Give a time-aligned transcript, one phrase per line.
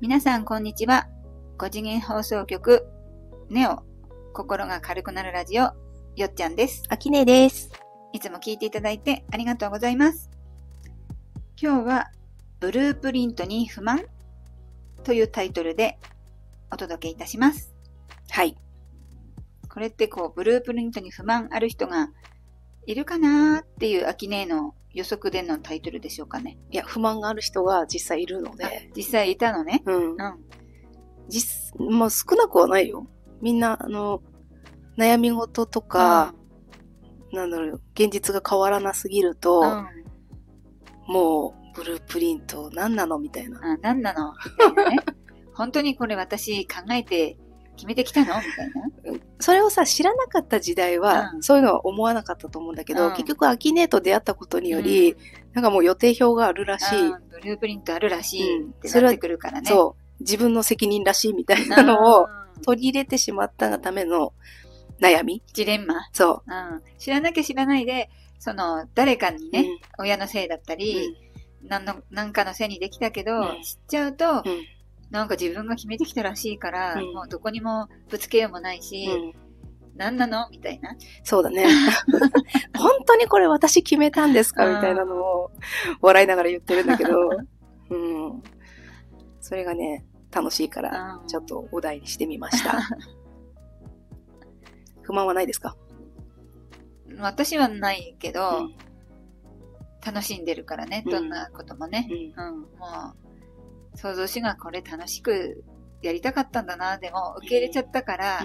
[0.00, 1.08] 皆さんこんにちは。
[1.58, 2.88] 5次元放送局、
[3.50, 3.82] ネオ、
[4.32, 5.64] 心が軽くなるラジオ、
[6.16, 6.84] よっちゃんです。
[6.88, 7.70] あきねです。
[8.14, 10.30] いつも聞いていただいてありがとうございます。
[11.60, 12.10] 今日は、
[12.60, 14.06] ブループリントに不満？
[15.04, 15.98] というタイトルで
[16.72, 17.74] お届けいたします。
[18.30, 18.56] はい。
[19.68, 22.08] これってこう、ブループリントに不満ある人が
[22.86, 26.58] いるかなーっていう秋音の予測でのタイトルでしょうかね。
[26.70, 29.82] いや、不満がある人が実際いるのあで、実際いたのね。
[29.86, 30.10] うん。
[30.12, 30.16] うん。
[31.28, 33.06] 実、まあ少なくはないよ。
[33.40, 34.22] みんな、あの、
[34.98, 36.34] 悩み事とか、
[37.32, 39.86] なんだろう、現実が変わらなすぎると、うん、
[41.06, 43.60] もう、ブループリント何なのみたいな。
[43.62, 44.32] あ、何なの？
[44.32, 44.96] みたいなね。
[45.54, 47.38] 本当にこれ私考えて
[47.76, 48.34] 決めてきたの？
[48.36, 48.70] みたい
[49.14, 49.20] な。
[49.40, 55.16] それをさ、知らなかった時代は、うんそういうのは思わなかったと思うんだけど、うん結局、アキネーと出会ったことにより、
[55.52, 57.00] なんかもう予定表があるらしい。
[57.08, 59.70] うんブループリントあるらしいってそれってくるからね。
[59.70, 60.22] そう。
[60.22, 61.68] 自分の責任らしいみたいうん。
[61.70, 64.34] なのをうん取り入れてしまったがための
[65.00, 65.42] 悩み。
[65.54, 65.94] ジレンマ。
[66.12, 66.82] そうん。
[66.98, 69.50] 知らなきゃ知らないで、その、誰かにう。
[69.50, 69.66] ね、
[69.98, 70.78] 親のせいだったうん。
[70.80, 71.16] り、
[71.62, 74.42] なんの、なんかのせいにできたけど、うん知っちゃうと、うん
[75.10, 77.14] なんか自分が決めてきたらしいから、うん。
[77.14, 79.32] もうどこにもぶつけようもないし、うん。
[79.96, 80.48] 何なの？
[80.50, 80.96] みたいな。
[81.24, 81.66] そうだね。
[82.78, 84.66] 本当にこれ私決めたんですか？
[84.66, 85.50] うんみたいなのを
[86.00, 87.10] 笑いながら言ってるんだけど、
[87.90, 88.42] うん。
[89.40, 91.26] それがね、楽しいからう、ん。
[91.26, 92.78] ちょっとお題にしてみました。
[95.02, 95.76] 不満はないですか？
[97.18, 98.74] 私はないけど、うん。
[100.06, 102.08] 楽しんでるからね、うんどんなこともね。
[102.36, 102.46] うん。
[102.46, 102.68] うん、もう、
[103.94, 105.64] 想像しがこれ楽しく
[106.02, 108.40] やりたかったんだな、でも受け入れちゃったから、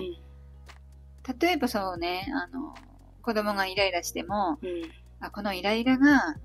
[1.40, 2.76] 例えばそうね、あの、
[3.22, 4.70] 子供がイライラしても、うん
[5.20, 6.36] あ、このイライラが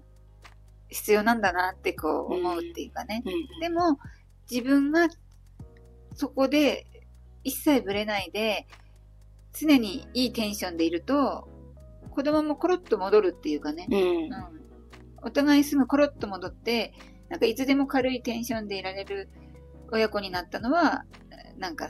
[0.88, 3.22] 必要なんだなってこう思うっていうかね。
[3.24, 3.98] うんでも、
[4.50, 5.08] 自分が
[6.14, 6.86] そこで
[7.44, 8.66] 一切ぶれないで、
[9.52, 11.48] 常にいいテンションでいると、
[12.10, 13.86] 子供もコロッと戻るっていうかね。
[13.90, 14.30] うんうん。
[15.22, 16.92] お互いすぐコロッと戻って、
[17.30, 19.30] なんかいつでも軽いテンションでいられる
[19.90, 21.04] 親子になったのは、
[21.56, 21.88] なんか、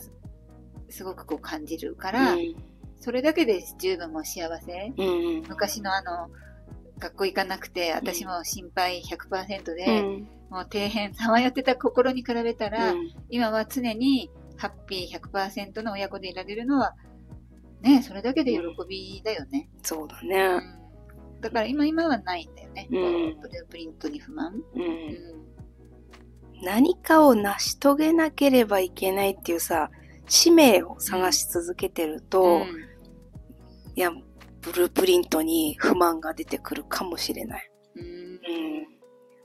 [0.90, 2.36] すごくこう感じるから、
[2.98, 4.92] それだけで十分もう幸せ。
[4.96, 6.30] うんうん昔のあの、
[6.98, 16.94] 学校行かなくて、私も心配100%で、うんもう底辺さまよってた心に比べたら、うん今は常にハッピー100%の親子でいられるのは、
[17.80, 19.70] ね、それだけで喜びだよね。
[19.82, 20.79] そうだね。
[21.40, 21.42] うん。
[21.42, 22.88] だから今、今はないんだよね。
[22.90, 24.54] うんブループリントに不満。
[24.54, 25.40] ううんん。
[26.62, 29.90] 何かを成し遂げなければいけないっていうさ、
[30.28, 32.90] 使命を探し続けてると、うん
[33.96, 34.10] いや、
[34.60, 37.70] ブループリントに不満が出てくるかもしれない。
[37.96, 38.40] うん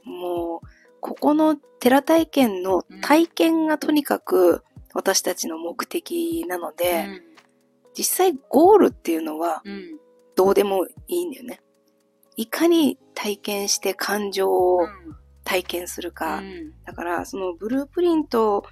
[0.06, 0.68] うん、もう、
[1.00, 4.64] ここの寺体験の体験がとにかく
[4.94, 7.22] 私たちの目的なので、
[7.98, 10.00] 実際ゴールっていうのはうん
[10.36, 11.62] どうでもいいんだよね。
[12.38, 14.88] いかに体験して感情を
[15.44, 16.38] 体験するか。
[16.38, 18.64] うんだから、そのブループリント、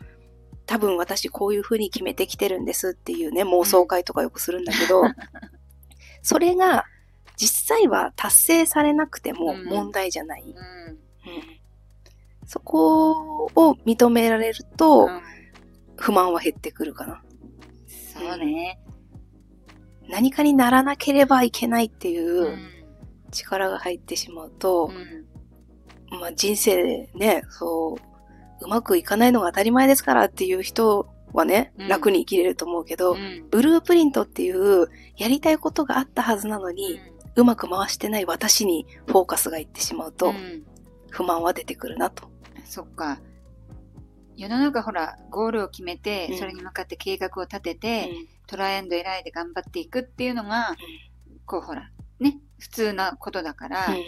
[0.65, 5.03] 多分私こういう風に決めてきてるんですっていうね、妄想会とかよくするんだけど、
[6.21, 6.85] それが
[7.37, 10.43] 実際は達成されなくてもうん問題じゃない。
[10.43, 10.99] うんうん
[12.45, 15.21] そこを認められるとうん
[15.95, 17.23] 不満は減ってくるかな。
[17.87, 18.79] そうね。
[20.09, 22.72] 何かにならなければいけないっていううん
[23.33, 24.91] 力が入ってしまうと
[26.11, 26.19] う、ん。
[26.19, 27.97] まあ人生でね、そ
[28.61, 31.87] う、うまくいかないのが当たり前ですからっていう人はね、うん。
[31.87, 33.45] 楽に生きれると思うけど、うん。
[33.49, 36.99] ブループリントっていうやりたいことがあったはずなのに、
[37.35, 40.63] うまく回してない私にフォーカスがいってしまうと、うん。
[41.09, 42.29] 不満は出てくるなと。
[42.65, 43.19] そっか。
[44.35, 46.37] 世の中ほら、ゴールを決めて、うん。
[46.37, 48.09] それに向かって計画を立てて、
[48.47, 50.75] トライアンドエライで頑張っていくっていうのが、
[51.45, 51.89] こうほら、
[52.19, 54.03] ね、普通なことだから、うん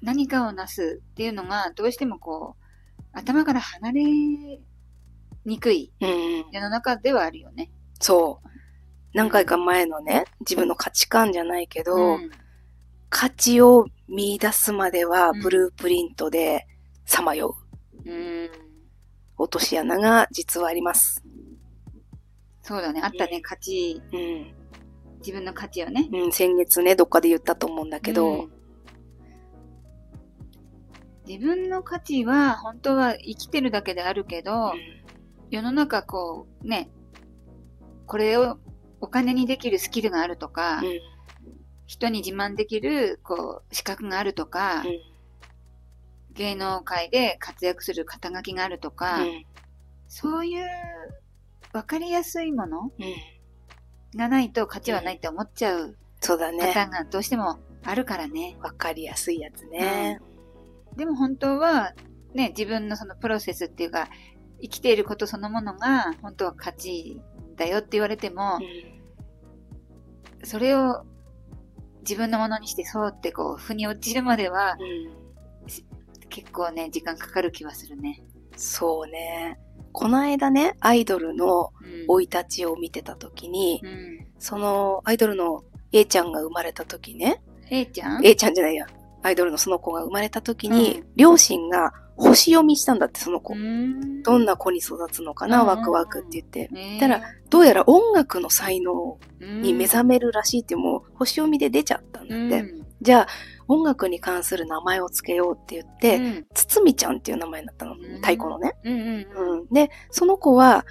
[0.00, 4.04] 何かをなすっていうのが、どうしてもこう、頭から離れ
[5.44, 7.72] にくいうんうん世の中ではあるよね。
[7.98, 8.48] そう。
[9.12, 12.30] 何回か前のね、自分の価値観じゃないけど、ん
[13.10, 16.68] 価値を見出すまではうんブループリントで
[17.04, 17.56] さまよ
[18.04, 18.14] うう
[18.44, 18.50] ん。
[19.36, 21.24] 落とし穴が実はあります。
[22.62, 23.00] そうだね。
[23.02, 24.57] あったね、価値、うん。
[25.18, 26.08] 自分の価値をね。
[26.12, 28.52] うん、先月ね、どっかで言ったと思うんだけど、うん。
[31.26, 34.72] 自分の価値は本当は生きてるだけであるけど、
[35.50, 36.90] 世の中こうね、
[38.06, 38.58] これを
[39.00, 41.00] お金にできるスキルがあるとか、うん。
[41.86, 44.98] 人に自慢できるこう資格があるとか、うん。
[46.34, 49.44] 芸能界で活躍する肩書きがあるとか、うん。
[50.06, 50.66] そういう
[51.72, 53.37] 分かりやすいものうん。
[54.16, 56.84] がないと価値はないって思っちゃうそうだパターね。
[56.86, 58.56] ンがどうしてもあるからね。
[58.60, 60.20] わかりやすいやつね。
[60.96, 61.94] でも本当は、
[62.34, 64.08] ね、自分のそのプロセスっていうか、
[64.60, 67.20] 生きていることそのものが本当は価値
[67.56, 68.58] だよって言われても、
[70.42, 71.04] それを
[72.00, 75.12] 自分のものにしてそうってこう、腑に落ちるまではうん。
[75.12, 75.28] うん
[76.30, 78.22] 結構ね、時間かかる気はするね。
[78.56, 79.58] そうね。
[79.98, 82.06] この間ね、アイドルのうん。
[82.06, 84.26] 生い立ちを見てた時に、うん。
[84.38, 88.86] そのアイドルの A ちゃんが生まれた時ね、A ちゃん？A ちゃんじゃないや、
[89.24, 93.56] アイドルのその子が生まれた時に、うん両親が星読みしたんだって、その子。
[93.56, 96.68] んどんな子に育つのかな、うんワクワクって言って。
[96.68, 97.20] ねたら
[97.50, 102.77] どうやら音楽の才能に目め覚めるらしいって、もう星読みで出ちゃったんだって。
[103.00, 103.26] うんじゃあ、
[103.68, 106.46] 音楽に関する名前を付けようって言って、うん。
[106.52, 107.94] つつみちゃんっていう名前になったの。
[107.94, 107.98] ん。
[108.16, 108.76] 太鼓のね。
[109.70, 110.84] で、その子は、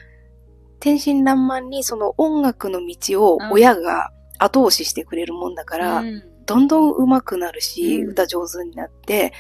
[0.79, 6.23] 天真爛漫にその音楽の道を親が後押ししてくれるもんだから、うん。
[6.45, 8.09] どんどん上手くなるし、うん。
[8.11, 9.33] 歌上手になって、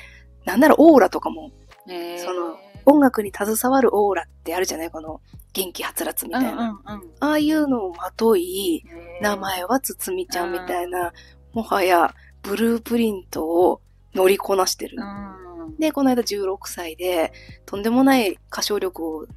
[0.43, 1.51] なんならオーラとかも、
[1.85, 4.91] ねその音楽に携わるオーラってあるじゃない？
[4.91, 5.21] この
[5.53, 6.81] 元気はつらつみたいな。
[7.21, 11.13] ああいうのをまとい、ね名前はつつみちゃんみたいな、
[11.53, 12.13] もはや
[12.47, 13.81] ブループリントを
[14.13, 14.97] 乗りこなしてる。
[14.99, 15.03] う
[15.43, 15.47] ん
[15.79, 17.31] で、この間16歳で、
[17.65, 19.27] とんでもない歌唱力を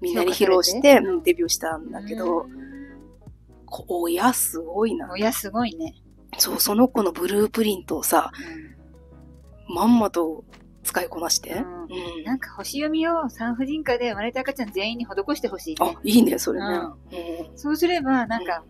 [0.00, 2.46] みんなに披露して、デビューしたんだけど、
[3.66, 5.10] こ親すごいな。
[5.12, 5.94] 親すごいね。
[6.38, 8.32] そう、その子のブループリントをさ、
[9.68, 10.44] まんまと
[10.82, 11.52] 使いこなして。
[11.54, 12.24] ううんん。
[12.24, 16.78] なんか星読みを産婦人科で生まれた赤ちゃん全員に施してほしいねあ。、いいね、それね。
[17.54, 18.64] うそうすれば、なんか、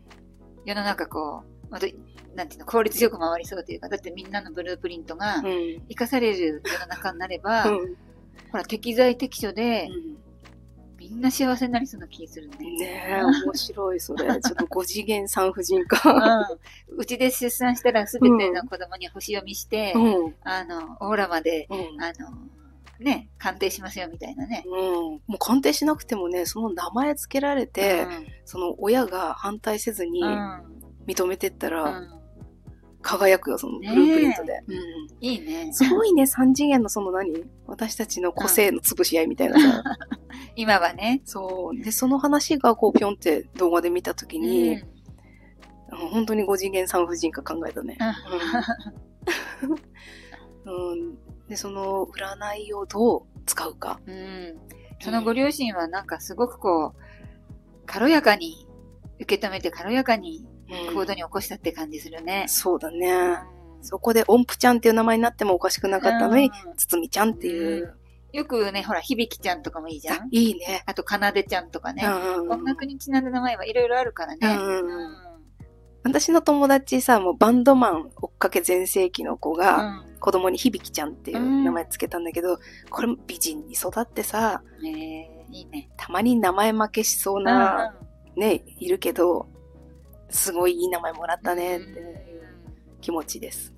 [0.65, 1.87] 世の中こう、また、
[2.35, 5.47] なんていうの、効率よく回りそうというか、だってみんなのブループリントがうん。
[5.47, 5.82] うん。
[5.88, 7.97] 生かされる世の中になれば、うん
[8.50, 9.88] ほら、適材適所で、
[10.99, 12.56] みんな幸せになりそうな気するね。
[12.79, 14.27] ねえ、面白い、それ。
[14.27, 16.12] ちょっと5次元産婦人う科。
[16.12, 16.59] ん。
[16.97, 20.35] うちで出産したらすべての子供に星読みして、うん。
[20.43, 22.03] あの、オーラまで、うん。
[22.03, 22.31] あの、
[22.99, 24.65] ね、鑑定しますよみたいなね。
[24.67, 24.73] うん。
[24.75, 28.06] もう鑑定しなくてもね、その名前付けられて、
[28.44, 30.62] その親が反対せずにうん、
[31.06, 32.20] 認めてったうら、ん。
[33.02, 34.62] 輝くよ、そのブループリントで。
[34.67, 34.75] うん。
[35.20, 35.73] いいね。
[35.73, 37.44] すごいね、3次元のその何？
[37.67, 39.82] 私たちの個性の潰し合いみたいなさ。
[40.56, 41.23] 今はね。
[41.25, 41.82] そう。
[41.82, 45.00] で、その話がこう、ぴょんって動画で見たときうんに、うん
[45.91, 47.99] 本当に5次元産婦人科考えたね。
[50.64, 51.19] うん。
[51.49, 54.00] で、その占いをどう使うか。
[54.06, 54.56] うん。
[55.00, 57.00] そのご両親はなんかすごくこう、
[57.87, 58.69] 軽やかに
[59.19, 60.50] 受け止めて軽やかにうん
[60.95, 62.45] 行動に起こしたって感じするね。
[62.49, 63.09] そうだね。
[63.55, 67.97] うんそこで音符ちゃんっていう名前になってもおかしくなかったのに、うんつつみちゃんっていう。
[68.33, 70.29] よくね、ほら、響ちゃんとかもいいじゃあん。
[70.31, 70.83] いいね。
[70.85, 72.07] あと、かなでちゃんとかね。
[72.07, 74.59] 音楽にちなんだ名前はいろいろあるからね。
[76.05, 82.59] 私の友達さ、もうバンドマン追っかけ全盛期の子が、うん子供に響ちゃんっていう名前つけたんだけど、
[82.91, 85.89] これも美人に育ってさ、いいね。
[85.97, 87.95] たまに名前負けしそうな、
[88.37, 89.49] ね、いるけど、
[90.31, 92.21] すごいいい名前もらったねっていう
[93.00, 93.75] 気持ちです。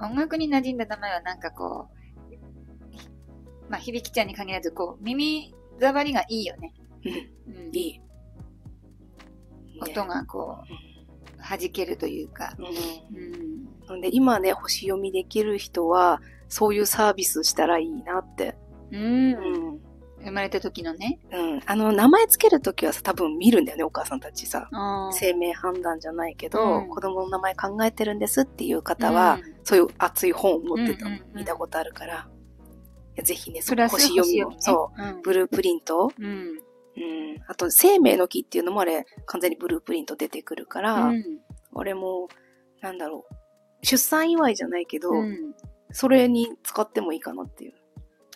[0.00, 6.74] 音楽に馴染んだ名前はなんかこう、まあ、響ちゃんに限らず、こう、耳障りがいいよね。
[7.46, 8.00] うん、うんいい。
[9.80, 12.54] 音がこう、弾けるというか。
[12.58, 14.00] うんうん。
[14.00, 18.56] で今ね、星読みできる人は、そういうサービスしたらいいなって。
[18.92, 18.98] う。
[18.98, 19.32] うん
[19.74, 19.80] ん。
[20.34, 21.20] 生まれた時のね。
[21.30, 21.60] うん。
[21.64, 24.68] あの、名前つけるときはさ、多分見るんだよね、お母さんたちさ。
[24.72, 32.28] うん生命判断じゃないけど、うん子供の名前考えてるんですっていう方は、そういう熱い本を持ってたの、うんうんうん見たことあるから。
[33.16, 35.22] いやぜひね、そプラス星読みを、ねそう、うん。
[35.22, 36.26] ブループリントうん。
[36.26, 36.58] うん。
[37.46, 41.24] あと、生命の木っていうのもあれ、完全にブループリント出てくるから、うん。
[41.72, 42.28] 俺も、
[42.80, 45.54] なんだろう、出産祝いじゃないけど、うん。
[45.92, 47.74] それに使ってもいいかなっていう。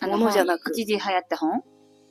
[0.01, 1.61] あのものじゃなく一時流行った本？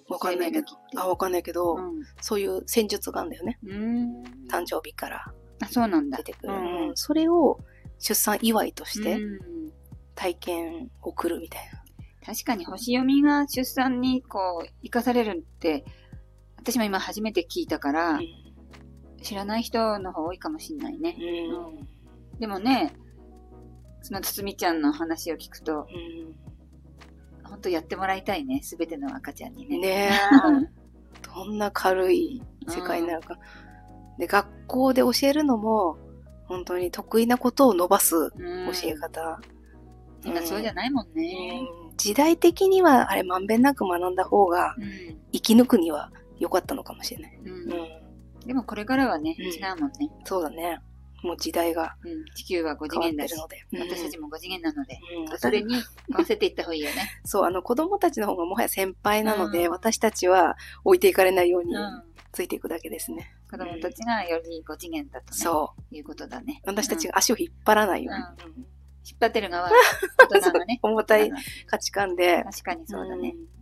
[0.08, 0.66] わかんないけど。
[0.96, 2.02] あ、わかんないけど、うん。
[2.20, 3.58] そういう戦術があるんだよね。
[3.64, 4.22] うん。
[4.50, 6.18] 誕生日からあ、そうなんだ。
[6.18, 6.52] 出てくる。
[6.52, 7.58] うんうんそれを
[8.00, 9.26] 出産祝いとしてう
[9.66, 9.72] ん
[10.14, 11.82] 体験を送るみたいな。
[12.26, 15.84] 確かに星読みが出産にこう、生かされるって、
[16.56, 18.20] 私も今初めて聞いたから、
[19.22, 21.16] 知らない人の方多いかもしんないね。
[21.20, 21.88] うん
[22.38, 22.92] でもね、
[24.02, 25.86] そのつつみちゃんの話を聞くと、
[27.48, 28.60] 本当やってもらいたいね。
[28.62, 29.78] すべての赤ちゃんにね。
[29.78, 30.68] ねえ。
[31.34, 33.38] どんな軽い世界になるか。
[34.18, 35.96] で、学校で教えるのも、
[36.46, 38.30] 本当に得意なことを伸ばすうん
[38.72, 39.40] 教え方。
[40.24, 41.62] 今そうじゃないもんうね。
[41.62, 45.18] ん時代的にはあれまんべんなく学んだ方がうん。
[45.32, 47.38] 生き抜くには良かったのかもしれない。
[47.44, 47.72] うん。
[47.72, 48.46] うん。
[48.46, 50.10] でもこれからはね、うん違うもんね。
[50.24, 50.80] そうだね。
[51.22, 52.24] もう時代がうん。
[52.34, 53.64] 地球は5次元だし、てるので。
[53.90, 54.98] 私たちも5次元なので、
[55.30, 55.74] うんそれに
[56.12, 57.10] 合わせていった方がいいよね。
[57.24, 62.02] そう、あの子供たちの方がもはや先輩なので、うん私たちは置いていかれないようにうん。
[62.30, 63.34] ついていくだけですね。
[63.50, 65.96] 子供たちがより5次元だとね、そう。
[65.96, 66.60] いうことだね。
[66.64, 68.54] 私たちうんが足を引っ張らないように。
[69.10, 69.70] 引っ張ってる側、
[70.30, 70.78] 大人がね。
[70.82, 72.44] 重たいうん価値観で。
[72.44, 73.32] 確かにそうだね。
[73.36, 73.58] うん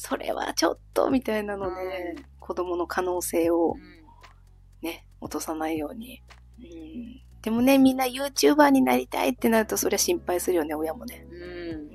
[0.00, 3.98] それはちょっとみたいなので、子供の可能性をうん
[4.80, 6.22] ね、落とさないように。
[6.60, 11.26] うん、でもね、みんな YouTuber になりたいってなると、そりゃ心配するよね、親もね。
[11.30, 11.90] うん。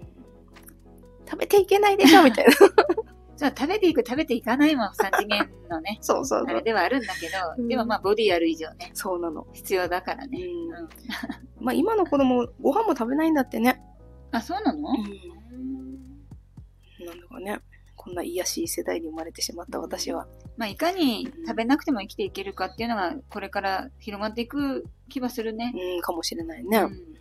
[1.25, 2.51] 食べていけないでしょみたいな。
[3.35, 5.97] そう、食べていく、食べていかないもん、3次元のね。
[6.01, 9.47] そうそうあれではあるんだけど、うんでもまあ、ボディある以上ね、そうなの。
[9.53, 10.39] 必要だからね。
[10.39, 10.89] うんうん
[11.59, 13.81] まあ今の子供、ご飯も食べないんだってね。
[14.31, 14.89] あ、そうなの？
[17.05, 17.59] なんだかね。
[18.03, 20.27] こんな癒やしい世代に生まれてしまった私は。
[20.57, 25.73] まあ、いかに食べなくても生きていけるかっていうのが、これから広がっていく気はするね。
[25.73, 26.79] うん、かもしれないね。
[26.79, 27.13] うん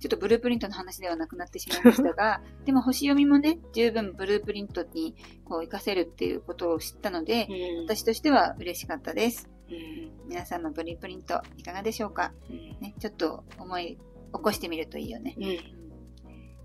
[0.00, 5.14] ちょっとブループリントの話ではなくなってしまいましたが、でも星読みもね、十分ブループリントに
[5.44, 9.50] こう活かせるっていうことを知ったので、うん私としては嬉しかったです。
[9.68, 12.32] うん皆さんもブループリントいかがでしょうか？
[12.48, 13.98] うんね、ちょっと思い
[14.32, 15.34] 起こしてみるといいよね。
[15.36, 15.44] うん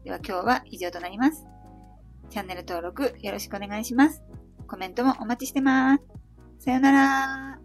[0.06, 1.46] では今日は以上となります。
[2.36, 4.22] チャンネル登録よろしくお願いします。
[4.68, 6.04] コメントもお待ちしてます。
[6.60, 7.65] さようなら。